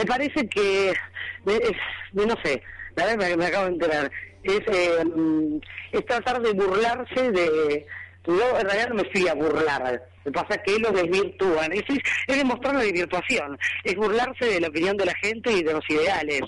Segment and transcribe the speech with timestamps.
[0.00, 1.72] me parece que, es,
[2.12, 2.62] no sé,
[2.96, 4.10] la verdad me, me acabo de enterar,
[4.42, 5.58] es, eh, mm,
[5.92, 7.86] es tratar de burlarse de...
[8.26, 11.72] Yo en realidad no me fui a burlar, lo que pasa es que lo desvirtúan,
[11.72, 11.82] es,
[12.26, 15.84] es demostrar la desvirtuación, es burlarse de la opinión de la gente y de los
[15.88, 16.42] ideales.